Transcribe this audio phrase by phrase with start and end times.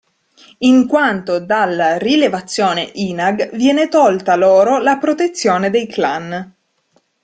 [0.61, 6.55] In quanto, da Rilevazione INAG, viene tolta loro la protezione dei clan.